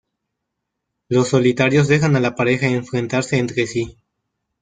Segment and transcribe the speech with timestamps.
[1.09, 3.99] Los Solitarios dejan a la pareja enfrentarse entre sí.